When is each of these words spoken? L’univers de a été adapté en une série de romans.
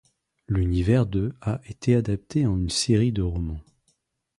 L’univers 0.47 1.05
de 1.05 1.31
a 1.41 1.61
été 1.67 1.93
adapté 1.95 2.47
en 2.47 2.57
une 2.57 2.71
série 2.71 3.11
de 3.11 3.21
romans. 3.21 3.61